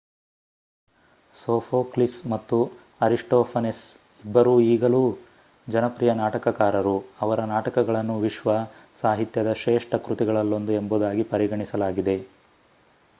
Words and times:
Sophocles 1.35 2.15
ಮತ್ತು 2.27 2.57
Aristophanes 3.01 3.83
ಇಬ್ಬರೂ 4.23 4.53
ಈಗಲೂ 4.69 5.03
ಜನಪ್ರಿಯ 5.67 6.13
ನಾಟಕಕಾರರು 6.15 6.95
ಅವರ 7.21 7.45
ನಾಟಕಗಳನ್ನು 7.53 8.17
ವಿಶ್ವ 8.19 8.57
ಸಾಹಿತ್ಯದ 9.03 9.53
ಶ್ರೇಷ್ಠ 9.61 10.03
ಕೃತಿಗಳಲ್ಲೊಂದು 10.07 10.73
ಎಂಬುದಾಗಿ 10.81 11.25
ಪರಿಗಣಿಸಲಾಗಿದೆ 11.31 12.17